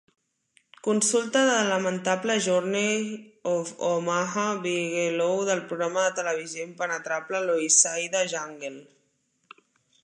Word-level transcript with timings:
Consulta 0.85 1.41
The 1.49 1.57
Lamentable 1.71 2.33
Journey 2.45 2.91
of 3.53 3.65
Omaha 3.93 4.47
Bigelow 4.65 5.29
del 5.51 5.63
programa 5.73 6.07
de 6.09 6.17
televisió 6.23 6.67
Impenetrable 6.73 7.45
Loisaida 7.51 8.27
Jungle. 8.35 8.83